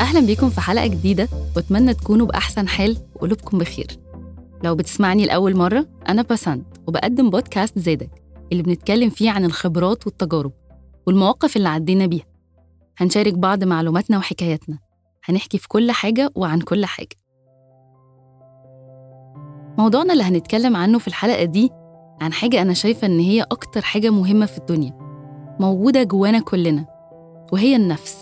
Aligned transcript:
أهلا 0.00 0.20
بيكم 0.20 0.50
في 0.50 0.60
حلقة 0.60 0.86
جديدة. 0.86 1.28
وأتمنى 1.56 1.94
تكونوا 1.94 2.26
بأحسن 2.26 2.68
حال 2.68 2.96
وقلوبكم 3.14 3.58
بخير. 3.58 3.86
لو 4.64 4.74
بتسمعني 4.74 5.24
لأول 5.26 5.56
مرة 5.56 5.86
أنا 6.08 6.22
بسنت 6.22 6.66
وبقدم 6.86 7.30
بودكاست 7.30 7.78
زادك 7.78 8.10
اللي 8.52 8.62
بنتكلم 8.62 9.10
فيه 9.10 9.30
عن 9.30 9.44
الخبرات 9.44 10.06
والتجارب 10.06 10.52
والمواقف 11.06 11.56
اللي 11.56 11.68
عدينا 11.68 12.06
بيها. 12.06 12.24
هنشارك 12.98 13.34
بعض 13.34 13.64
معلوماتنا 13.64 14.18
وحكاياتنا. 14.18 14.78
هنحكي 15.24 15.58
في 15.58 15.68
كل 15.68 15.90
حاجة 15.90 16.30
وعن 16.34 16.60
كل 16.60 16.84
حاجة. 16.86 17.16
موضوعنا 19.78 20.12
اللي 20.12 20.24
هنتكلم 20.24 20.76
عنه 20.76 20.98
في 20.98 21.08
الحلقة 21.08 21.44
دي 21.44 21.70
عن 22.20 22.32
حاجة 22.32 22.62
أنا 22.62 22.74
شايفة 22.74 23.06
إن 23.06 23.18
هي 23.20 23.42
أكتر 23.42 23.80
حاجة 23.82 24.10
مهمة 24.10 24.46
في 24.46 24.58
الدنيا 24.58 24.92
موجودة 25.60 26.02
جوانا 26.02 26.40
كلنا 26.40 26.86
وهي 27.52 27.76
النفس 27.76 28.16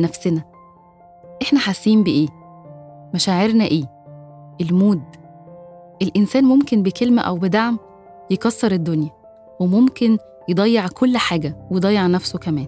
نفسنا. 0.00 0.49
إحنا 1.42 1.58
حاسين 1.58 2.02
بإيه؟ 2.02 2.28
مشاعرنا 3.14 3.64
إيه؟ 3.64 3.84
المود 4.60 5.02
الإنسان 6.02 6.44
ممكن 6.44 6.82
بكلمة 6.82 7.22
أو 7.22 7.36
بدعم 7.36 7.78
يكسر 8.30 8.72
الدنيا 8.72 9.10
وممكن 9.60 10.18
يضيع 10.48 10.88
كل 10.88 11.16
حاجة 11.16 11.56
ويضيع 11.70 12.06
نفسه 12.06 12.38
كمان 12.38 12.66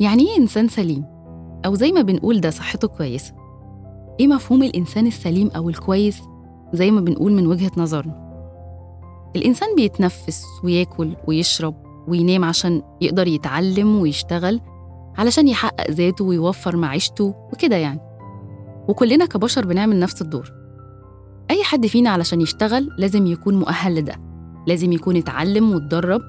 يعني 0.00 0.22
إيه 0.28 0.38
إنسان 0.38 0.68
سليم؟ 0.68 1.04
أو 1.66 1.74
زي 1.74 1.92
ما 1.92 2.02
بنقول 2.02 2.40
ده 2.40 2.50
صحته 2.50 2.88
كويسة 2.88 3.34
إيه 4.20 4.26
مفهوم 4.26 4.62
الإنسان 4.62 5.06
السليم 5.06 5.50
أو 5.56 5.68
الكويس 5.68 6.22
زي 6.72 6.90
ما 6.90 7.00
بنقول 7.00 7.32
من 7.32 7.46
وجهة 7.46 7.70
نظرنا 7.76 8.30
الإنسان 9.36 9.76
بيتنفس 9.76 10.44
وياكل 10.64 11.16
ويشرب 11.28 11.74
وينام 12.08 12.44
عشان 12.44 12.82
يقدر 13.00 13.26
يتعلم 13.26 14.00
ويشتغل 14.00 14.60
علشان 15.18 15.48
يحقق 15.48 15.90
ذاته 15.90 16.24
ويوفر 16.24 16.76
معيشته 16.76 17.34
وكده 17.52 17.76
يعني. 17.76 18.00
وكلنا 18.88 19.26
كبشر 19.26 19.66
بنعمل 19.66 19.98
نفس 19.98 20.22
الدور. 20.22 20.52
أي 21.50 21.64
حد 21.64 21.86
فينا 21.86 22.10
علشان 22.10 22.40
يشتغل 22.40 22.90
لازم 22.98 23.26
يكون 23.26 23.54
مؤهل 23.54 23.94
لده. 23.94 24.14
لازم 24.66 24.92
يكون 24.92 25.16
اتعلم 25.16 25.72
واتدرب 25.72 26.20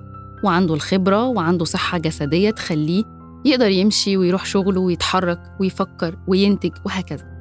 وعنده 0.43 0.73
الخبرة 0.73 1.27
وعنده 1.27 1.65
صحة 1.65 1.97
جسدية 1.97 2.49
تخليه 2.51 3.03
يقدر 3.45 3.69
يمشي 3.69 4.17
ويروح 4.17 4.45
شغله 4.45 4.81
ويتحرك 4.81 5.39
ويفكر 5.59 6.17
وينتج 6.27 6.71
وهكذا. 6.85 7.31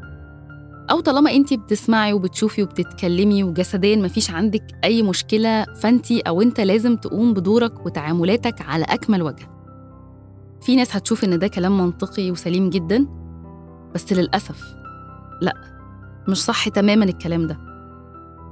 أو 0.90 1.00
طالما 1.00 1.30
أنت 1.30 1.54
بتسمعي 1.54 2.12
وبتشوفي 2.12 2.62
وبتتكلمي 2.62 3.44
وجسديا 3.44 3.96
مفيش 3.96 4.30
عندك 4.30 4.64
أي 4.84 5.02
مشكلة 5.02 5.64
فأنت 5.64 6.12
أو 6.12 6.42
أنت 6.42 6.60
لازم 6.60 6.96
تقوم 6.96 7.34
بدورك 7.34 7.86
وتعاملاتك 7.86 8.60
على 8.60 8.84
أكمل 8.84 9.22
وجه. 9.22 9.59
في 10.62 10.76
ناس 10.76 10.96
هتشوف 10.96 11.24
إن 11.24 11.38
ده 11.38 11.48
كلام 11.48 11.78
منطقي 11.78 12.30
وسليم 12.30 12.70
جدا 12.70 13.06
بس 13.94 14.12
للأسف 14.12 14.74
لأ 15.42 15.54
مش 16.28 16.44
صح 16.44 16.68
تماما 16.68 17.04
الكلام 17.04 17.46
ده. 17.46 17.58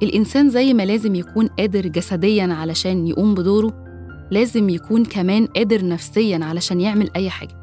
الإنسان 0.03 0.51
زي 0.51 0.75
ما 0.75 0.83
لازم 0.87 1.15
يكون 1.15 1.47
قادر 1.47 1.87
جسديا 1.87 2.55
علشان 2.55 3.07
يقوم 3.07 3.35
بدوره 3.35 3.85
لازم 4.31 4.69
يكون 4.69 5.05
كمان 5.05 5.47
قادر 5.47 5.89
نفسيا 5.89 6.45
علشان 6.45 6.81
يعمل 6.81 7.11
أي 7.17 7.31
حاجة. 7.31 7.61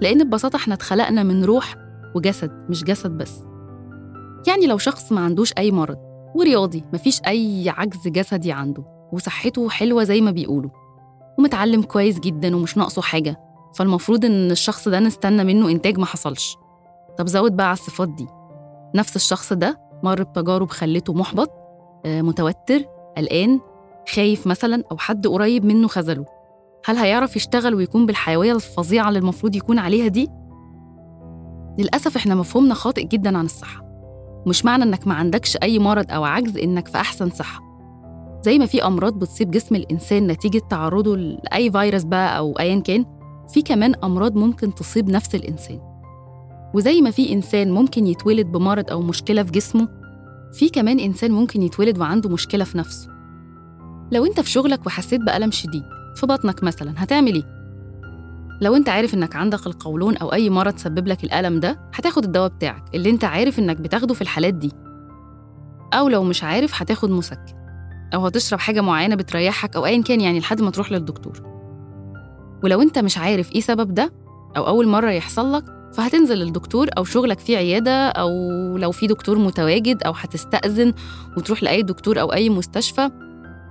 لأن 0.00 0.24
ببساطة 0.24 0.56
إحنا 0.56 0.74
اتخلقنا 0.74 1.22
من 1.22 1.44
روح 1.44 1.74
وجسد 2.14 2.50
مش 2.68 2.84
جسد 2.84 3.10
بس. 3.10 3.42
يعني 4.46 4.66
لو 4.66 4.78
شخص 4.78 5.12
ما 5.12 5.20
عندوش 5.20 5.52
أي 5.58 5.70
مرض 5.70 5.96
ورياضي 6.34 6.84
مفيش 6.92 7.20
أي 7.26 7.68
عجز 7.68 8.08
جسدي 8.08 8.52
عنده 8.52 8.84
وصحته 9.12 9.68
حلوة 9.68 10.04
زي 10.04 10.20
ما 10.20 10.30
بيقولوا 10.30 10.70
ومتعلم 11.38 11.82
كويس 11.82 12.20
جدا 12.20 12.56
ومش 12.56 12.76
ناقصه 12.76 13.02
حاجة 13.02 13.49
فالمفروض 13.74 14.24
إن 14.24 14.50
الشخص 14.50 14.88
ده 14.88 15.00
نستنى 15.00 15.44
منه 15.44 15.70
إنتاج 15.70 15.98
ما 15.98 16.06
حصلش. 16.06 16.56
طب 17.18 17.26
زود 17.26 17.56
بقى 17.56 17.66
على 17.66 17.72
الصفات 17.74 18.08
دي. 18.08 18.26
نفس 18.94 19.16
الشخص 19.16 19.52
ده 19.52 19.80
مر 20.02 20.22
بتجارب 20.22 20.70
خلته 20.70 21.12
محبط 21.12 21.50
آه، 22.06 22.22
متوتر 22.22 22.82
قلقان 23.16 23.60
خايف 24.14 24.46
مثلا 24.46 24.84
أو 24.92 24.98
حد 24.98 25.26
قريب 25.26 25.64
منه 25.64 25.88
خذله. 25.88 26.24
هل 26.84 26.96
هيعرف 26.96 27.36
يشتغل 27.36 27.74
ويكون 27.74 28.06
بالحيوية 28.06 28.52
الفظيعة 28.52 29.08
اللي 29.08 29.18
المفروض 29.18 29.56
يكون 29.56 29.78
عليها 29.78 30.08
دي؟ 30.08 30.28
للأسف 31.78 32.16
إحنا 32.16 32.34
مفهومنا 32.34 32.74
خاطئ 32.74 33.04
جدا 33.06 33.38
عن 33.38 33.44
الصحة. 33.44 33.84
مش 34.46 34.64
معنى 34.64 34.82
إنك 34.84 35.06
ما 35.06 35.14
عندكش 35.14 35.56
أي 35.62 35.78
مرض 35.78 36.10
أو 36.10 36.24
عجز 36.24 36.56
إنك 36.58 36.88
في 36.88 36.96
أحسن 36.98 37.30
صحة. 37.30 37.60
زي 38.44 38.58
ما 38.58 38.66
في 38.66 38.84
أمراض 38.86 39.18
بتصيب 39.18 39.50
جسم 39.50 39.74
الإنسان 39.74 40.26
نتيجة 40.26 40.58
تعرضه 40.70 41.16
لأي 41.16 41.70
فيروس 41.70 42.02
بقى 42.04 42.38
أو 42.38 42.52
أيا 42.60 42.80
كان 42.80 43.04
في 43.54 43.62
كمان 43.62 43.94
أمراض 44.04 44.36
ممكن 44.36 44.74
تصيب 44.74 45.10
نفس 45.10 45.34
الإنسان. 45.34 45.80
وزي 46.74 47.00
ما 47.00 47.10
في 47.10 47.32
إنسان 47.32 47.70
ممكن 47.70 48.06
يتولد 48.06 48.46
بمرض 48.46 48.90
أو 48.90 49.02
مشكلة 49.02 49.42
في 49.42 49.50
جسمه 49.50 49.88
في 50.52 50.68
كمان 50.68 51.00
إنسان 51.00 51.30
ممكن 51.30 51.62
يتولد 51.62 51.98
وعنده 51.98 52.30
مشكلة 52.30 52.64
في 52.64 52.78
نفسه. 52.78 53.08
لو 54.12 54.26
أنت 54.26 54.40
في 54.40 54.50
شغلك 54.50 54.86
وحسيت 54.86 55.20
بألم 55.20 55.50
شديد 55.50 55.82
في 56.16 56.26
بطنك 56.26 56.62
مثلا 56.64 56.94
هتعمل 56.96 57.34
إيه؟ 57.34 57.60
لو 58.60 58.76
أنت 58.76 58.88
عارف 58.88 59.14
إنك 59.14 59.36
عندك 59.36 59.66
القولون 59.66 60.16
أو 60.16 60.32
أي 60.32 60.50
مرض 60.50 60.76
سبب 60.76 61.08
لك 61.08 61.24
الألم 61.24 61.60
ده 61.60 61.80
هتاخد 61.94 62.24
الدواء 62.24 62.48
بتاعك 62.48 62.84
اللي 62.94 63.10
أنت 63.10 63.24
عارف 63.24 63.58
إنك 63.58 63.76
بتاخده 63.76 64.14
في 64.14 64.22
الحالات 64.22 64.54
دي. 64.54 64.72
أو 65.94 66.08
لو 66.08 66.22
مش 66.24 66.44
عارف 66.44 66.82
هتاخد 66.82 67.10
مسكن. 67.10 67.54
أو 68.14 68.26
هتشرب 68.26 68.58
حاجة 68.58 68.80
معينة 68.80 69.14
بتريحك 69.14 69.76
أو 69.76 69.86
أيا 69.86 70.02
كان 70.02 70.20
يعني 70.20 70.40
لحد 70.40 70.60
ما 70.60 70.70
تروح 70.70 70.92
للدكتور. 70.92 71.49
ولو 72.64 72.82
أنت 72.82 72.98
مش 72.98 73.18
عارف 73.18 73.52
إيه 73.52 73.60
سبب 73.60 73.94
ده 73.94 74.12
أو 74.56 74.66
أول 74.66 74.88
مرة 74.88 75.10
يحصل 75.10 75.52
لك 75.52 75.64
فهتنزل 75.94 76.34
للدكتور 76.38 76.88
أو 76.98 77.04
شغلك 77.04 77.38
فيه 77.38 77.56
عيادة 77.56 78.08
أو 78.08 78.30
لو 78.76 78.90
في 78.92 79.06
دكتور 79.06 79.38
متواجد 79.38 80.02
أو 80.02 80.12
هتستأذن 80.12 80.92
وتروح 81.36 81.62
لأي 81.62 81.82
دكتور 81.82 82.20
أو 82.20 82.32
أي 82.32 82.50
مستشفى 82.50 83.10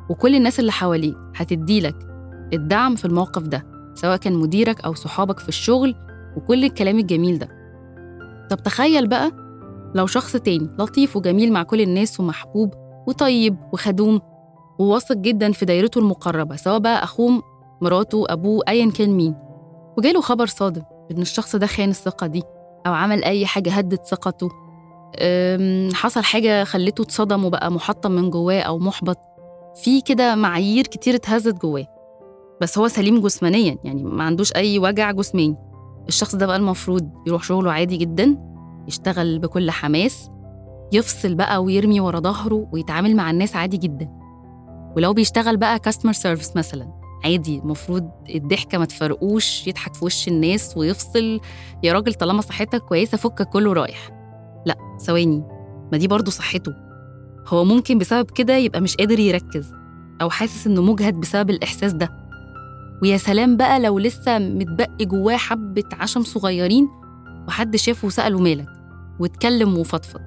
وكل 0.10 0.36
الناس 0.36 0.60
اللي 0.60 0.72
حواليك 0.72 1.18
هتديلك 1.36 1.96
الدعم 2.54 2.96
في 2.96 3.06
الموقف 3.06 3.42
ده 3.44 3.66
سواء 3.96 4.18
كان 4.18 4.34
مديرك 4.34 4.82
أو 4.82 4.94
صحابك 4.94 5.40
في 5.40 5.50
الشغل 5.50 5.96
وكل 6.38 6.64
الكلام 6.66 7.00
الجميل 7.00 7.40
ده. 7.40 7.50
طب 8.50 8.64
تخيل 8.64 9.08
بقى 9.08 9.32
لو 9.96 10.08
شخص 10.08 10.36
تاني 10.36 10.70
لطيف 10.80 11.16
وجميل 11.18 11.54
مع 11.54 11.64
كل 11.64 11.82
الناس 11.82 12.20
ومحبوب 12.20 12.74
وطيب 13.08 13.58
وخدوم 13.74 14.22
وواثق 14.80 15.16
جدا 15.16 15.52
في 15.52 15.66
دايرته 15.66 16.00
المقربة 16.00 16.56
سواء 16.56 16.80
بقى 16.80 17.04
أخوه 17.04 17.44
مراته 17.82 18.26
أبوه 18.30 18.64
أيا 18.68 18.92
كان 18.92 19.10
مين. 19.10 19.36
وجاله 19.98 20.22
خبر 20.22 20.46
صادم 20.46 20.82
إن 21.12 21.22
الشخص 21.22 21.56
ده 21.56 21.68
خان 21.68 21.90
الثقة 21.90 22.28
دي 22.28 22.44
أو 22.88 22.94
عمل 22.94 23.24
أي 23.24 23.46
حاجة 23.46 23.72
هدت 23.72 24.06
ثقته. 24.06 24.50
حصل 25.94 26.24
حاجة 26.24 26.64
خلته 26.64 27.02
اتصدم 27.02 27.46
وبقى 27.46 27.72
محطم 27.72 28.12
من 28.12 28.30
جواه 28.30 28.62
أو 28.62 28.80
محبط. 28.80 29.18
في 29.84 30.02
كده 30.02 30.36
معايير 30.36 30.84
كتير 30.88 31.16
اتهزت 31.16 31.62
جواه. 31.62 31.88
بس 32.62 32.78
هو 32.78 32.88
سليم 32.88 33.22
جسمانيا 33.22 33.78
يعني 33.84 34.04
ما 34.04 34.24
عندوش 34.24 34.54
أي 34.56 34.80
وجع 34.80 35.12
جسماني. 35.12 35.56
الشخص 36.08 36.36
ده 36.36 36.46
بقى 36.46 36.56
المفروض 36.56 37.10
يروح 37.28 37.44
شغله 37.44 37.72
عادي 37.72 37.98
جدا 37.98 38.38
يشتغل 38.88 39.40
بكل 39.40 39.72
حماس 39.72 40.30
يفصل 40.94 41.36
بقى 41.36 41.64
ويرمي 41.64 42.00
ورا 42.00 42.20
ظهره 42.20 42.68
ويتعامل 42.72 43.16
مع 43.16 43.32
الناس 43.32 43.56
عادي 43.56 43.78
جدا. 43.78 44.10
ولو 44.96 45.14
بيشتغل 45.14 45.58
بقى 45.58 45.80
كاستمر 45.80 46.14
سيرفيس 46.14 46.56
مثلا. 46.56 46.99
عادي 47.25 47.60
المفروض 47.60 48.10
الضحكة 48.36 48.77
ما 48.77 48.86
تفرقوش 48.86 49.68
يضحك 49.68 49.94
في 49.94 50.06
وش 50.06 50.27
الناس 50.27 50.77
ويفصل. 50.77 51.39
يا 51.83 51.94
راجل 51.94 52.13
طالما 52.13 52.42
صحتك 52.42 52.81
كويسة 52.81 53.18
فكك 53.18 53.50
كله 53.50 53.74
رايح. 53.74 54.10
لا 54.66 54.75
ثواني 55.06 55.44
ما 55.92 55.98
دي 55.98 56.07
برضه 56.07 56.31
صحته. 56.31 56.74
هو 57.48 57.63
ممكن 57.66 57.98
بسبب 57.98 58.31
كده 58.31 58.57
يبقى 58.57 58.81
مش 58.81 58.95
قادر 58.95 59.19
يركز 59.19 59.74
أو 60.21 60.30
حاسس 60.30 60.68
إنه 60.68 60.81
مجهد 60.81 61.13
بسبب 61.13 61.50
الإحساس 61.50 61.94
ده. 61.94 62.10
ويا 63.01 63.18
سلام 63.18 63.57
بقى 63.57 63.80
لو 63.80 64.00
لسه 64.00 64.39
متبقي 64.39 65.06
جواه 65.06 65.38
حبة 65.38 65.83
عشم 65.94 66.24
صغيرين 66.24 66.88
وحد 67.48 67.75
شافه 67.75 68.06
وسأله 68.06 68.39
مالك 68.39 68.68
واتكلم 69.19 69.77
وفضفض. 69.77 70.22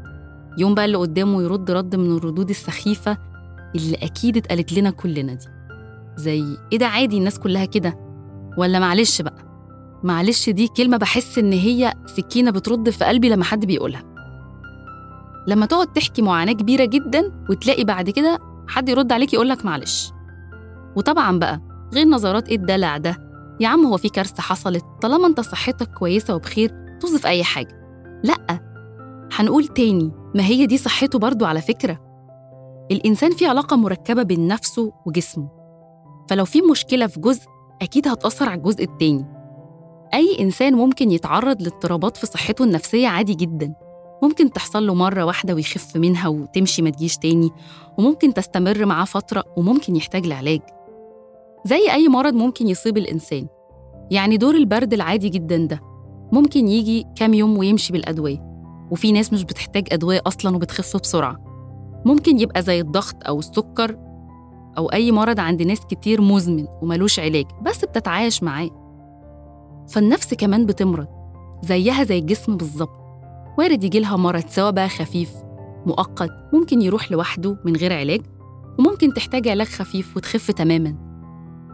يوم 0.59 0.75
بقى 0.75 0.85
اللي 0.85 0.97
قدامه 0.99 1.43
يرد 1.43 1.71
رد 1.71 1.97
من 1.97 2.17
الردود 2.17 2.51
السخيفة 2.51 3.19
اللي 3.75 3.97
أكيد 3.97 4.37
اتقالت 4.37 4.73
لنا 4.73 4.91
كلنا 4.91 5.35
دي. 5.35 5.47
زي 6.17 6.45
إيه 6.73 6.79
ده 6.79 6.87
عادي 6.87 7.19
الناس 7.19 7.39
كلها 7.39 7.65
كده؟ 7.65 7.99
ولا 8.59 8.79
معلش 8.79 9.23
بقى 9.23 9.53
معلش 10.03 10.51
دي 10.51 10.69
كلمة 10.69 10.97
بحس 10.97 11.39
إن 11.39 11.53
هي 11.53 11.93
سكينة 12.07 12.51
بترد 12.51 12.91
في 12.91 13.05
قلبي 13.05 13.29
لما 13.29 13.45
حد 13.45 13.67
بيقولها. 13.67 14.03
لما 15.47 15.67
تقعد 15.67 15.93
تحكي 15.93 16.23
معاناة 16.23 16.53
كبيرة 16.53 16.85
جدا 16.85 17.33
وتلاقي 17.51 17.85
بعد 17.85 18.11
كده 18.11 18.39
حد 18.69 18.89
يرد 18.89 19.13
عليك 19.13 19.35
يقولك 19.35 19.65
معلش. 19.65 20.13
وطبعا 20.97 21.39
بقى 21.39 21.61
غير 21.95 22.07
نظرات 22.09 22.49
إيه 22.49 22.57
الدلع 22.57 22.97
ده؟ 22.97 23.17
يا 23.61 23.69
عم 23.69 23.87
هو 23.87 23.97
في 23.97 24.09
كارثة 24.09 24.43
حصلت؟ 24.43 24.85
طالما 25.03 25.27
أنت 25.27 25.41
صحتك 25.41 25.91
كويسة 25.99 26.35
وبخير 26.35 26.75
طز 27.03 27.17
في 27.17 27.29
أي 27.29 27.45
حاجة. 27.45 27.83
لأ 28.25 28.61
هنقول 29.33 29.67
تاني 29.67 30.13
ما 30.35 30.43
هي 30.43 30.67
دي 30.67 30.79
صحته 30.79 31.19
برضو 31.19 31.45
على 31.45 31.61
فكرة. 31.61 31.99
الإنسان 32.91 33.31
فيه 33.31 33.49
علاقة 33.49 33.77
مركبة 33.77 34.23
بين 34.23 34.49
نفسه 34.49 34.93
وجسمه. 35.07 35.62
فلو 36.33 36.45
في 36.45 36.63
مشكلة 36.63 37.07
في 37.07 37.21
جزء 37.21 37.47
أكيد 37.83 38.09
هتأثر 38.09 38.49
على 38.49 38.59
الجزء 38.59 38.85
التاني. 38.85 39.25
أي 40.15 40.37
إنسان 40.41 40.75
ممكن 40.75 41.11
يتعرض 41.11 41.63
لاضطرابات 41.63 42.17
في 42.17 42.27
صحته 42.27 42.65
النفسية 42.65 43.09
عادي 43.09 43.35
جدا. 43.35 43.75
ممكن 44.23 44.53
تحصل 44.53 44.87
له 44.87 44.95
مرة 44.95 45.25
واحدة 45.25 45.55
ويخف 45.55 45.97
منها 45.97 46.29
وتمشي 46.29 46.83
ما 46.83 46.91
تجيش 46.91 47.17
تاني 47.17 47.51
وممكن 47.99 48.35
تستمر 48.35 48.87
معاه 48.87 49.05
فترة 49.05 49.45
وممكن 49.57 49.97
يحتاج 49.97 50.27
لعلاج. 50.27 50.61
زي 51.65 51.93
أي 51.93 52.09
مرض 52.09 52.35
ممكن 52.35 52.69
يصيب 52.69 52.99
الإنسان. 52.99 53.47
يعني 54.11 54.37
دور 54.37 54.55
البرد 54.55 54.93
العادي 54.93 55.29
جدا 55.29 55.57
ده. 55.57 55.81
ممكن 56.33 56.69
يجي 56.69 57.07
كام 57.17 57.35
يوم 57.35 57.59
ويمشي 57.59 57.93
بالأدوية. 57.93 58.39
وفي 58.91 59.13
ناس 59.13 59.33
مش 59.33 59.45
بتحتاج 59.45 59.89
أدوية 59.93 60.21
أصلا 60.27 60.57
وبتخف 60.57 60.97
بسرعة. 60.97 61.37
ممكن 62.05 62.41
يبقى 62.41 62.63
زي 62.63 62.81
الضغط 62.81 63.17
أو 63.27 63.39
السكر 63.39 64.12
أو 64.79 64.87
أي 64.87 65.13
مرض 65.13 65.41
عند 65.41 65.63
ناس 65.63 65.81
كتير 65.81 66.21
مزمن 66.21 66.67
وملوش 66.83 67.21
علاج 67.21 67.47
بس 67.63 67.85
بتتعايش 67.85 68.43
معاه. 68.43 68.71
فالنفس 69.89 70.35
كمان 70.35 70.67
بتمرض 70.67 71.07
زيها 71.63 72.05
زي 72.05 72.19
الجسم 72.19 72.57
بالظبط. 72.57 73.03
وارد 73.59 73.85
يجي 73.85 74.01
لها 74.01 74.17
مرض 74.17 74.45
سواء 74.49 74.71
بقى 74.71 74.89
خفيف 74.89 75.31
مؤقت 75.87 76.31
ممكن 76.53 76.83
يروح 76.83 77.13
لوحده 77.13 77.57
من 77.65 77.77
غير 77.77 77.93
علاج 77.93 78.21
وممكن 78.79 79.15
تحتاج 79.15 79.49
علاج 79.49 79.67
خفيف 79.67 80.17
وتخف 80.17 80.51
تماما. 80.51 80.95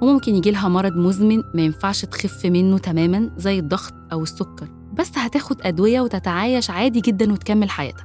وممكن 0.02 0.34
يجي 0.34 0.50
لها 0.50 0.68
مرض 0.68 0.96
مزمن 0.96 1.42
ما 1.54 1.62
ينفعش 1.62 2.04
تخف 2.04 2.46
منه 2.46 2.78
تماما 2.78 3.30
زي 3.36 3.58
الضغط 3.58 3.94
أو 4.12 4.22
السكر. 4.22 4.68
بس 4.92 5.18
هتاخد 5.18 5.56
أدوية 5.62 6.00
وتتعايش 6.00 6.70
عادي 6.70 7.00
جدا 7.00 7.32
وتكمل 7.32 7.70
حياتها 7.70 8.04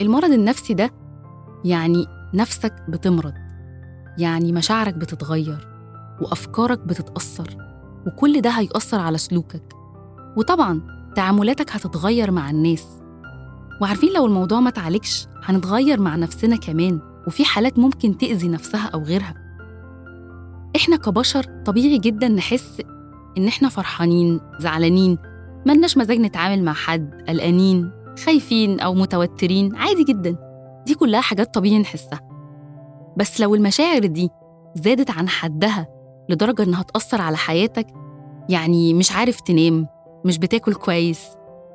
المرض 0.00 0.30
النفسي 0.30 0.74
ده 0.74 0.90
يعني 1.64 2.06
نفسك 2.34 2.74
بتمرض. 2.88 3.34
يعني 4.18 4.52
مشاعرك 4.52 4.94
بتتغير 4.94 5.68
وأفكارك 6.20 6.78
بتتأثر 6.78 7.56
وكل 8.06 8.40
ده 8.40 8.50
هيأثر 8.50 9.00
على 9.00 9.18
سلوكك. 9.18 9.72
وطبعا 10.36 10.80
تعاملاتك 11.16 11.70
هتتغير 11.70 12.30
مع 12.30 12.50
الناس. 12.50 12.86
وعارفين 13.82 14.12
لو 14.12 14.26
الموضوع 14.26 14.60
ما 14.60 14.70
تعالجش 14.70 15.26
هنتغير 15.44 16.00
مع 16.00 16.16
نفسنا 16.16 16.56
كمان 16.56 17.00
وفي 17.26 17.44
حالات 17.44 17.78
ممكن 17.78 18.18
تأذي 18.18 18.48
نفسها 18.48 18.86
أو 18.94 19.02
غيرها. 19.02 19.34
إحنا 20.76 20.96
كبشر 20.96 21.42
طبيعي 21.64 21.98
جدا 21.98 22.28
نحس 22.28 22.82
إن 23.38 23.46
إحنا 23.46 23.68
فرحانين 23.68 24.40
زعلانين 24.58 25.18
ملناش 25.66 25.96
مزاج 25.98 26.18
نتعامل 26.18 26.64
مع 26.64 26.72
حد 26.72 27.24
قلقانين 27.28 27.90
خايفين 28.24 28.80
أو 28.80 28.94
متوترين 28.94 29.76
عادي 29.76 30.04
جدا. 30.04 30.36
دي 30.86 30.94
كلها 30.94 31.20
حاجات 31.20 31.54
طبيعي 31.54 31.78
نحسها. 31.78 32.20
بس 33.16 33.40
لو 33.40 33.54
المشاعر 33.54 34.06
دي 34.06 34.30
زادت 34.74 35.10
عن 35.10 35.28
حدها 35.28 35.86
لدرجة 36.28 36.62
إنها 36.62 36.82
تأثر 36.82 37.20
على 37.20 37.36
حياتك 37.36 37.86
يعني 38.48 38.94
مش 38.94 39.12
عارف 39.12 39.40
تنام 39.40 39.86
مش 40.24 40.38
بتاكل 40.38 40.74
كويس 40.74 41.28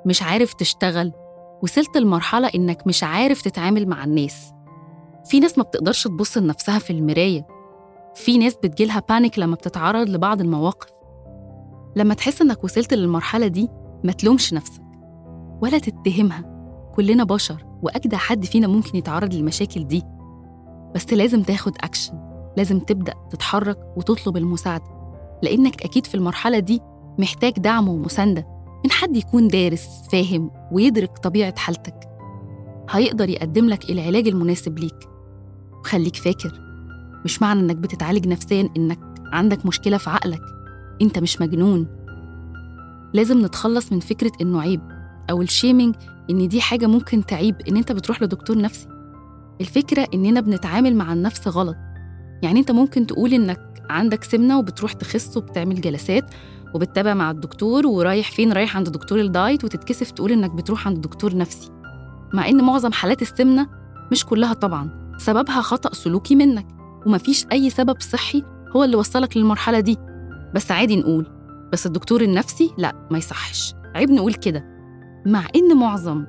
مش 0.06 0.24
عارف 0.24 0.54
تشتغل 0.54 1.14
وصلت 1.64 1.98
لمرحلة 1.98 2.48
إنك 2.56 2.88
مش 2.88 3.04
عارف 3.04 3.42
تتعامل 3.42 3.88
مع 3.88 4.04
الناس. 4.04 4.54
في 5.26 5.40
ناس 5.40 5.58
ما 5.58 5.64
بتقدرش 5.64 6.04
تبص 6.04 6.38
لنفسها 6.38 6.80
في 6.80 6.90
المراية. 6.94 7.48
في 8.16 8.38
ناس 8.38 8.56
بتجيلها 8.64 9.04
panic 9.10 9.40
لما 9.40 9.56
بتتعرض 9.56 10.10
لبعض 10.10 10.42
المواقف. 10.42 10.90
لما 11.96 12.14
تحس 12.14 12.42
إنك 12.42 12.64
وصلت 12.64 12.94
للمرحلة 12.94 13.48
دي 13.48 13.70
ما 14.04 14.12
تلومش 14.12 14.54
نفسك 14.54 14.84
ولا 15.62 15.78
تتهمها. 15.80 16.44
كلنا 16.96 17.24
بشر. 17.24 17.66
وأجدع 17.82 18.18
حد 18.18 18.46
فينا 18.46 18.68
ممكن 18.68 18.98
يتعرض 18.98 19.34
للمشاكل 19.34 19.88
دي. 19.88 20.04
بس 20.96 21.14
لازم 21.14 21.44
تاخد 21.44 21.74
أكشن 21.82 22.14
لازم 22.58 22.80
تبدأ 22.80 23.14
تتحرك 23.30 23.78
وتطلب 23.98 24.38
المساعدة. 24.38 24.84
لأنك 25.44 25.84
أكيد 25.84 26.06
في 26.06 26.16
المرحلة 26.16 26.60
دي 26.60 26.82
محتاج 27.20 27.54
دعم 27.54 27.90
ومساندة 27.90 28.48
من 28.86 28.92
حد 28.92 29.16
يكون 29.18 29.48
دارس 29.48 29.88
فاهم 30.12 30.52
ويدرك 30.72 31.18
طبيعة 31.18 31.60
حالتك. 31.60 32.00
هيقدر 32.90 33.30
يقدم 33.30 33.66
لك 33.70 33.90
العلاج 33.90 34.28
المناسب 34.28 34.80
ليك. 34.80 35.10
وخليك 35.80 36.16
فاكر 36.16 36.62
مش 37.26 37.42
معنى 37.42 37.60
إنك 37.60 37.76
بتتعالج 37.76 38.28
نفسيا 38.28 38.70
إنك 38.78 39.00
عندك 39.34 39.66
مشكلة 39.66 39.98
في 39.98 40.10
عقلك. 40.10 40.42
أنت 41.02 41.20
مش 41.20 41.42
مجنون. 41.42 41.88
لازم 43.14 43.46
نتخلص 43.46 43.92
من 43.92 44.00
فكرة 44.00 44.32
إنه 44.42 44.62
عيب 44.62 44.82
أو 45.30 45.42
الشيمينج 45.42 45.96
إن 46.30 46.48
دي 46.48 46.62
حاجة 46.62 46.88
ممكن 46.88 47.26
تعيب 47.26 47.56
إن 47.68 47.78
أنت 47.78 47.92
بتروح 47.92 48.22
لدكتور 48.22 48.58
نفسي. 48.58 48.88
الفكرة 49.62 50.08
إننا 50.14 50.42
بنتعامل 50.42 50.96
مع 50.96 51.14
النفس 51.14 51.48
غلط. 51.48 51.76
يعني 52.44 52.60
أنت 52.60 52.72
ممكن 52.72 53.08
تقول 53.08 53.34
إنك 53.34 53.84
عندك 53.90 54.24
سمنة 54.24 54.60
وبتروح 54.60 54.94
تخس 54.94 55.38
وبتعمل 55.38 55.82
جلسات 55.82 56.34
وبتتابع 56.76 57.14
مع 57.14 57.32
الدكتور 57.32 57.88
ورايح 57.88 58.32
فين؟ 58.32 58.54
رايح 58.54 58.78
عند 58.78 58.90
دكتور 58.90 59.20
الدايت 59.20 59.64
وتتكسف 59.64 60.12
تقول 60.12 60.32
إنك 60.32 60.52
بتروح 60.52 60.88
عند 60.88 61.02
دكتور 61.02 61.38
نفسي. 61.38 61.72
مع 62.34 62.48
إن 62.48 62.64
معظم 62.64 62.92
حالات 62.92 63.22
السمنة 63.22 63.68
مش 64.12 64.26
كلها 64.26 64.54
طبعا. 64.54 65.16
سببها 65.18 65.62
خطأ 65.62 65.94
سلوكي 65.94 66.36
منك. 66.36 66.68
ومفيش 67.06 67.46
أي 67.52 67.70
سبب 67.70 68.02
صحي 68.02 68.44
هو 68.76 68.84
اللي 68.84 68.96
وصلك 68.96 69.38
للمرحلة 69.38 69.80
دي. 69.80 69.98
بس 70.56 70.72
عادي 70.72 70.96
نقول. 70.96 71.28
بس 71.74 71.86
الدكتور 71.86 72.22
النفسي 72.22 72.72
لا 72.78 73.08
ما 73.12 73.18
يصحش. 73.18 73.74
عيب 73.96 74.12
نقول 74.12 74.34
كده. 74.34 74.79
مع 75.26 75.48
إن 75.56 75.78
معظم 75.78 76.26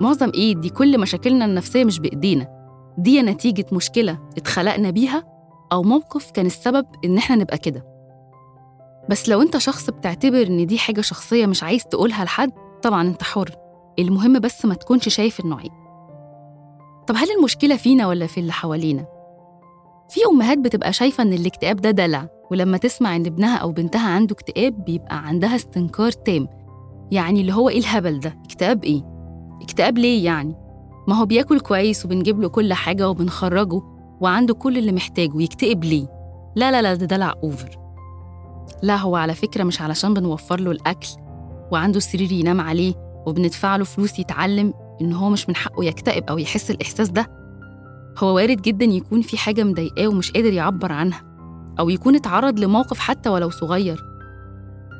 معظم 0.00 0.30
إيه 0.34 0.54
دي 0.54 0.70
كل 0.70 1.00
مشاكلنا 1.00 1.44
النفسية 1.44 1.84
مش 1.84 1.98
بإيدينا. 2.00 2.48
دي 2.98 3.22
نتيجة 3.22 3.66
مشكلة 3.72 4.18
اتخلقنا 4.36 4.90
بيها 4.90 5.24
أو 5.72 5.82
موقف 5.82 6.30
كان 6.30 6.46
السبب 6.46 6.86
إن 7.04 7.18
إحنا 7.18 7.36
نبقى 7.36 7.58
كده. 7.58 7.84
بس 9.10 9.28
لو 9.28 9.42
أنت 9.42 9.56
شخص 9.56 9.90
بتعتبر 9.90 10.46
إن 10.46 10.66
دي 10.66 10.78
حاجة 10.78 11.00
شخصية 11.00 11.46
مش 11.46 11.62
عايز 11.62 11.84
تقولها 11.84 12.24
لحد 12.24 12.50
طبعا 12.82 13.08
أنت 13.08 13.22
حر. 13.22 13.50
المهم 13.98 14.38
بس 14.38 14.64
ما 14.64 14.74
تكونش 14.74 15.08
شايف 15.08 15.40
إنه 15.44 15.56
عيب 15.58 15.72
طب 17.06 17.14
هل 17.16 17.30
المشكلة 17.38 17.76
فينا 17.76 18.06
ولا 18.06 18.26
في 18.26 18.40
اللي 18.40 18.52
حوالينا؟ 18.52 19.06
في 20.08 20.20
أمهات 20.32 20.58
بتبقى 20.58 20.92
شايفة 20.92 21.22
إن 21.22 21.32
الاكتئاب 21.32 21.76
ده 21.76 21.90
دلع 21.90 22.28
ولما 22.50 22.78
تسمع 22.78 23.16
إن 23.16 23.26
ابنها 23.26 23.56
أو 23.56 23.72
بنتها 23.72 24.08
عنده 24.10 24.32
اكتئاب 24.34 24.84
بيبقى 24.84 25.26
عندها 25.26 25.56
استنكار 25.56 26.12
تام. 26.12 26.48
يعني 27.10 27.40
اللي 27.40 27.52
هو 27.52 27.68
إيه 27.68 27.78
الهبل 27.78 28.20
ده؟ 28.20 28.36
اكتئاب 28.44 28.84
إيه؟ 28.84 29.02
اكتئاب 29.62 29.98
ليه 29.98 30.24
يعني؟ 30.24 30.54
ما 31.08 31.14
هو 31.14 31.24
بياكل 31.26 31.60
كويس 31.60 32.04
وبنجيب 32.04 32.40
له 32.40 32.48
كل 32.48 32.72
حاجة 32.72 33.08
وبنخرجه 33.08 33.80
وعنده 34.20 34.54
كل 34.54 34.78
اللي 34.78 34.92
محتاجه 34.92 35.42
يكتئب 35.42 35.84
ليه؟ 35.84 36.06
لا 36.56 36.70
لا 36.70 36.82
لا 36.82 36.94
ده 36.94 37.06
دلع 37.06 37.34
أوفر 37.44 37.78
لا 38.82 38.96
هو 38.96 39.16
على 39.16 39.34
فكرة 39.34 39.64
مش 39.64 39.80
علشان 39.82 40.14
بنوفر 40.14 40.60
له 40.60 40.70
الأكل 40.70 41.08
وعنده 41.72 42.00
سرير 42.00 42.32
ينام 42.32 42.60
عليه 42.60 42.94
وبندفع 43.26 43.76
له 43.76 43.84
فلوس 43.84 44.18
يتعلم 44.18 44.74
إن 45.00 45.12
هو 45.12 45.30
مش 45.30 45.48
من 45.48 45.56
حقه 45.56 45.84
يكتئب 45.84 46.24
أو 46.24 46.38
يحس 46.38 46.70
الإحساس 46.70 47.10
ده 47.10 47.26
هو 48.18 48.34
وارد 48.36 48.62
جدا 48.62 48.84
يكون 48.84 49.22
في 49.22 49.38
حاجة 49.38 49.64
مضايقاه 49.64 50.08
ومش 50.08 50.32
قادر 50.32 50.52
يعبر 50.52 50.92
عنها 50.92 51.22
أو 51.78 51.88
يكون 51.90 52.14
اتعرض 52.16 52.60
لموقف 52.60 52.98
حتى 52.98 53.28
ولو 53.28 53.50
صغير 53.50 54.00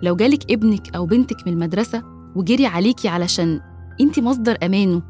لو 0.03 0.17
جالك 0.17 0.53
ابنك 0.53 0.97
أو 0.97 1.07
بنتك 1.07 1.47
من 1.47 1.53
المدرسة 1.53 2.03
وجري 2.37 2.67
عليكي 2.67 3.09
علشان 3.09 3.61
انت 4.01 4.21
مصدر 4.21 4.59
أمانه 4.63 5.03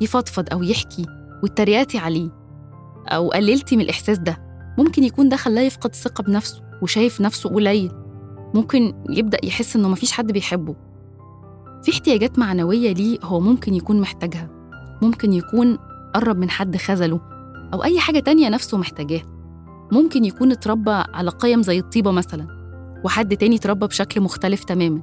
يفضفض 0.00 0.44
أو 0.52 0.62
يحكي 0.62 1.06
واتريقتي 1.42 1.98
عليه 1.98 2.30
أو 3.08 3.30
قللتي 3.30 3.76
من 3.76 3.82
الإحساس 3.82 4.18
ده 4.18 4.52
ممكن 4.78 5.04
يكون 5.04 5.28
ده 5.28 5.36
خلاه 5.36 5.62
يفقد 5.62 5.90
الثقة 5.90 6.22
بنفسه 6.22 6.62
وشايف 6.82 7.20
نفسه 7.20 7.50
قليل. 7.50 7.92
ممكن 8.54 8.94
يبدأ 9.10 9.38
يحس 9.44 9.76
إنه 9.76 9.88
مفيش 9.88 10.12
حد 10.12 10.32
بيحبه. 10.32 10.74
في 11.82 11.92
احتياجات 11.92 12.38
معنوية 12.38 12.92
ليه 12.92 13.18
هو 13.22 13.40
ممكن 13.40 13.74
يكون 13.74 14.00
محتاجها. 14.00 14.48
ممكن 15.02 15.32
يكون 15.32 15.78
قرب 16.14 16.38
من 16.38 16.50
حد 16.50 16.76
خذله 16.76 17.20
أو 17.74 17.84
أي 17.84 18.00
حاجة 18.00 18.18
تانية 18.18 18.48
نفسه 18.48 18.78
محتاجاها. 18.78 19.24
ممكن 19.92 20.24
يكون 20.24 20.52
اتربى 20.52 20.90
على 20.90 21.30
قيم 21.30 21.62
زي 21.62 21.78
الطيبة 21.78 22.10
مثلا. 22.10 22.61
وحد 23.04 23.36
تاني 23.36 23.56
اتربى 23.56 23.86
بشكل 23.86 24.20
مختلف 24.20 24.64
تماما. 24.64 25.00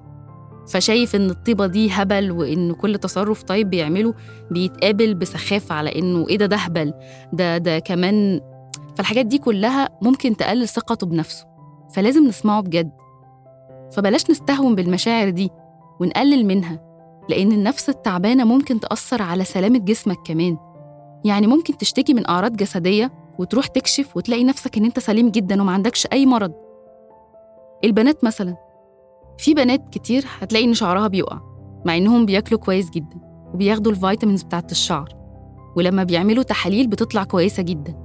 فشايف 0.68 1.16
إن 1.16 1.30
الطيبة 1.30 1.66
دي 1.68 1.90
هبل 1.92 2.32
وإن 2.32 2.74
كل 2.74 2.98
تصرف 2.98 3.44
طيب 3.44 3.70
بيعمله 3.70 4.14
بيتقابل 4.52 5.14
بسخافة 5.14 5.76
على 5.76 6.00
إنه 6.00 6.26
إيه 6.30 6.38
ده 6.38 6.46
ده 6.46 6.56
هبل 6.56 6.94
ده 7.34 7.58
ده 7.58 7.80
كمان. 7.80 8.42
فالحاجات 8.98 9.26
دي 9.26 9.38
كلها 9.38 9.90
ممكن 10.02 10.38
تقلل 10.38 10.68
ثقته 10.68 11.08
بنفسه. 11.08 11.46
فلازم 11.94 12.28
نسمعه 12.28 12.62
بجد. 12.62 12.92
فبلاش 13.92 14.30
نستهون 14.30 14.76
بالمشاعر 14.76 15.30
دي 15.30 15.50
ونقلل 16.00 16.46
منها 16.46 16.80
لأن 17.30 17.52
النفس 17.52 17.90
التعبانة 17.90 18.44
ممكن 18.44 18.80
تأثر 18.80 19.22
على 19.22 19.44
سلامة 19.44 19.80
جسمك 19.80 20.18
كمان. 20.26 20.58
يعني 21.26 21.48
ممكن 21.48 21.78
تشتكي 21.78 22.14
من 22.14 22.28
أعراض 22.28 22.56
جسدية 22.56 23.12
وتروح 23.40 23.68
تكشف 23.68 24.18
وتلاقي 24.18 24.44
نفسك 24.44 24.78
إن 24.78 24.86
أنت 24.86 25.00
سليم 25.00 25.30
جدا 25.30 25.62
وما 25.62 25.72
عندكش 25.72 26.08
أي 26.14 26.26
مرض. 26.26 26.54
البنات 27.84 28.24
مثلا 28.24 28.56
في 29.38 29.54
بنات 29.54 29.90
كتير 29.90 30.26
هتلاقي 30.40 30.66
إن 30.66 30.74
شعرها 30.74 31.08
بيقع 31.08 31.40
مع 31.86 31.98
إنهم 31.98 32.26
بياكلوا 32.26 32.60
كويس 32.60 32.90
جدا 32.90 33.18
وبياخدوا 33.54 33.92
الفيتامينز 33.92 34.44
بتاعت 34.44 34.72
الشعر 34.72 35.10
ولما 35.76 36.04
بيعملوا 36.04 36.44
تحاليل 36.44 36.88
بتطلع 36.88 37.24
كويسة 37.24 37.64
جدا 37.64 37.96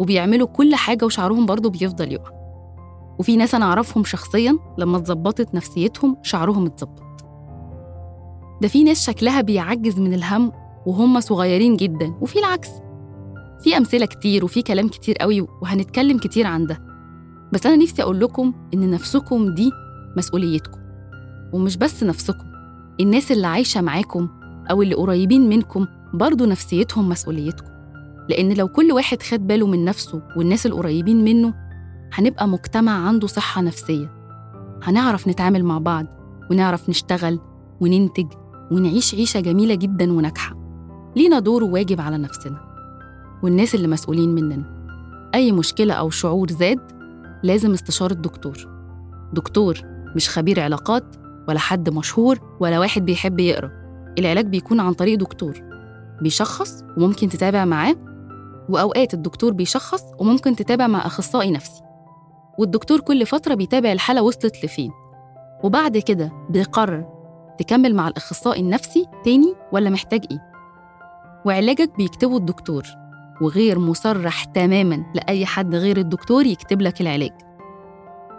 وبيعملوا 0.00 0.46
كل 0.46 0.74
حاجة 0.74 1.04
وشعرهم 1.04 1.46
برضه 1.46 1.70
بيفضل 1.70 2.12
يقع. 2.12 2.30
وفي 3.18 3.36
ناس 3.36 3.54
أنا 3.54 3.64
أعرفهم 3.64 4.04
شخصيا 4.04 4.58
لما 4.78 4.96
اتظبطت 4.96 5.54
نفسيتهم 5.54 6.16
شعرهم 6.22 6.66
اتظبط. 6.66 7.02
ده 8.62 8.68
في 8.68 8.84
ناس 8.84 9.06
شكلها 9.06 9.40
بيعجز 9.40 9.98
من 10.00 10.14
الهم 10.14 10.52
وهم 10.86 11.20
صغيرين 11.20 11.76
جدا 11.76 12.14
وفي 12.20 12.38
العكس 12.38 12.70
في 13.62 13.76
أمثلة 13.76 14.06
كتير 14.06 14.44
وفي 14.44 14.62
كلام 14.62 14.88
كتير 14.88 15.16
قوي 15.16 15.40
وهنتكلم 15.62 16.18
كتير 16.18 16.46
عن 16.46 16.66
ده. 16.66 16.93
بس 17.54 17.66
أنا 17.66 17.76
نفسي 17.76 18.02
أقول 18.02 18.20
لكم 18.20 18.52
إن 18.74 18.90
نفسكم 18.90 19.54
دي 19.54 19.72
مسؤوليتكم. 20.16 20.80
ومش 21.52 21.76
بس 21.76 22.02
نفسكم 22.02 22.44
الناس 23.00 23.32
اللي 23.32 23.46
عايشة 23.46 23.80
معاكم 23.80 24.28
أو 24.70 24.82
اللي 24.82 24.94
قريبين 24.94 25.48
منكم 25.48 25.86
برضو 26.14 26.44
نفسيتهم 26.44 27.08
مسؤوليتكم. 27.08 27.66
لأن 28.28 28.52
لو 28.52 28.68
كل 28.68 28.92
واحد 28.92 29.22
خد 29.22 29.46
باله 29.46 29.66
من 29.66 29.84
نفسه 29.84 30.22
والناس 30.36 30.66
القريبين 30.66 31.24
منه 31.24 31.54
هنبقى 32.12 32.48
مجتمع 32.48 33.08
عنده 33.08 33.26
صحة 33.26 33.62
نفسية. 33.62 34.10
هنعرف 34.82 35.28
نتعامل 35.28 35.64
مع 35.64 35.78
بعض 35.78 36.06
ونعرف 36.50 36.88
نشتغل 36.88 37.38
وننتج 37.80 38.26
ونعيش 38.70 39.14
عيشة 39.14 39.40
جميلة 39.40 39.74
جدا 39.74 40.12
وناجحة. 40.12 40.56
لينا 41.16 41.38
دور 41.38 41.64
وواجب 41.64 42.00
على 42.00 42.18
نفسنا 42.18 42.60
والناس 43.42 43.74
اللي 43.74 43.88
مسؤولين 43.88 44.34
مننا. 44.34 44.64
أي 45.34 45.52
مشكلة 45.52 45.94
أو 45.94 46.10
شعور 46.10 46.50
زاد 46.50 47.03
لازم 47.44 47.72
استشارة 47.72 48.14
دكتور 48.14 48.68
دكتور 49.32 49.80
مش 50.16 50.28
خبير 50.28 50.60
علاقات 50.60 51.04
ولا 51.48 51.58
حد 51.58 51.90
مشهور 51.90 52.56
ولا 52.60 52.78
واحد 52.78 53.04
بيحب 53.04 53.40
يقرأ. 53.40 53.70
العلاج 54.18 54.46
بيكون 54.46 54.80
عن 54.80 54.92
طريق 54.92 55.18
دكتور. 55.18 55.54
بيشخص 56.22 56.82
وممكن 56.96 57.28
تتابع 57.28 57.64
معاه. 57.64 57.96
وأوقات 58.68 59.14
الدكتور 59.14 59.52
بيشخص 59.52 60.02
وممكن 60.18 60.56
تتابع 60.56 60.86
مع 60.86 61.06
أخصائي 61.06 61.50
نفسي. 61.50 61.82
والدكتور 62.58 63.00
كل 63.00 63.26
فترة 63.26 63.54
بيتابع 63.54 63.92
الحالة 63.92 64.22
وصلت 64.22 64.64
لفين. 64.64 64.90
وبعد 65.64 65.98
كده 65.98 66.32
بيقرر 66.50 67.06
تكمل 67.58 67.94
مع 67.94 68.08
الأخصائي 68.08 68.60
النفسي 68.60 69.06
تاني 69.24 69.54
ولا 69.72 69.90
محتاج 69.90 70.24
إيه. 70.30 70.42
وعلاجك 71.46 71.96
بيكتبه 71.96 72.36
الدكتور. 72.36 72.82
وغير 73.40 73.78
مصرح 73.78 74.44
تماما 74.44 75.04
لأي 75.14 75.46
حد 75.46 75.74
غير 75.74 75.96
الدكتور 75.96 76.46
يكتب 76.46 76.82
لك 76.82 77.00
العلاج. 77.00 77.32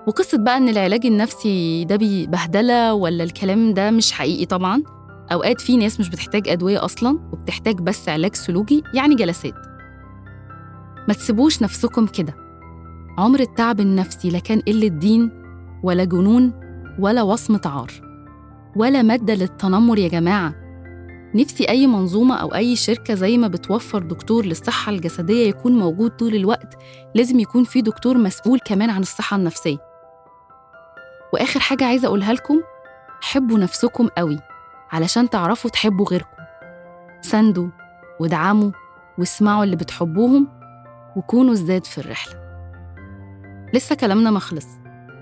وقصة 0.08 0.38
بقى 0.38 0.58
إن 0.58 0.70
العلاج 0.70 1.06
النفسي 1.06 1.86
ده 1.86 1.96
بهدلة 2.32 2.94
ولا 2.94 3.24
الكلام 3.24 3.74
ده 3.74 3.92
مش 3.92 4.12
حقيقي 4.12 4.46
طبعا؟ 4.46 4.84
أوقات 5.32 5.62
في 5.62 5.78
ناس 5.78 6.00
مش 6.00 6.10
بتحتاج 6.10 6.50
أدوية 6.50 6.86
أصلا 6.86 7.20
وبتحتاج 7.34 7.76
بس 7.82 8.10
علاج 8.10 8.36
سلوكي 8.36 8.84
يعني 8.94 9.16
جلسات. 9.16 9.54
ما 11.08 11.14
تسيبوش 11.14 11.62
نفسكم 11.62 12.08
كده. 12.08 12.34
عمر 13.18 13.40
التعب 13.40 13.80
النفسي 13.80 14.30
لا 14.30 14.40
كان 14.40 14.60
قلة 14.60 14.88
دين 14.88 15.32
ولا 15.84 16.04
جنون 16.04 16.54
ولا 17.00 17.22
وصمة 17.22 17.62
عار 17.66 17.92
ولا 18.76 19.02
مادة 19.02 19.34
للتنمر 19.34 19.98
يا 20.00 20.08
جماعة. 20.08 20.65
نفسي 21.36 21.70
أي 21.70 21.88
منظومة 21.88 22.36
أو 22.36 22.56
أي 22.56 22.76
شركة 22.76 23.14
زي 23.14 23.38
ما 23.38 23.48
بتوفر 23.48 24.00
دكتور 24.00 24.46
للصحة 24.46 24.92
الجسدية 24.92 25.48
يكون 25.48 25.80
موجود 25.80 26.12
طول 26.12 26.36
الوقت 26.36 26.78
لازم 27.16 27.40
يكون 27.40 27.64
في 27.64 27.82
دكتور 27.82 28.18
مسؤول 28.18 28.60
كمان 28.60 28.90
عن 28.90 29.02
الصحة 29.02 29.38
النفسية. 29.38 29.78
وآخر 31.34 31.60
حاجة 31.60 31.86
عايزة 31.86 32.08
أقولها 32.08 32.34
لكم 32.34 32.62
حبوا 33.22 33.60
نفسكم 33.60 34.08
قوي 34.08 34.40
علشان 34.92 35.30
تعرفوا 35.30 35.70
تحبوا 35.70 36.06
غيركم. 36.06 36.44
ساندوا 37.22 37.70
وادعموا 38.20 38.72
واسمعوا 39.18 39.64
اللي 39.64 39.76
بتحبوهم 39.76 40.48
وكونوا 41.16 41.52
الزاد 41.52 41.86
في 41.86 41.98
الرحلة. 41.98 42.34
لسه 43.74 43.96
كلامنا 43.96 44.32
مخلص 44.32 44.68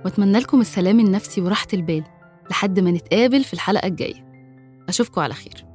وأتمنى 0.05 0.39
لكم 0.39 0.62
السلام 0.62 1.00
النفسي 1.00 1.41
وراحة 1.41 1.67
البال 1.74 2.03
لحد 2.51 2.79
ما 2.79 2.91
نتقابل 2.91 3.43
في 3.43 3.53
الحلقة 3.53 3.88
الجاية. 3.88 4.25
أشوفكم 4.89 5.22
على 5.22 5.34
خير. 5.34 5.73